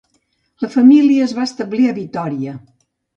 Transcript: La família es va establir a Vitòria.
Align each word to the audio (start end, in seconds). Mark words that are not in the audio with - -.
La 0.65 0.69
família 0.75 1.25
es 1.27 1.35
va 1.39 1.45
establir 1.49 1.85
a 1.91 1.93
Vitòria. 1.99 2.55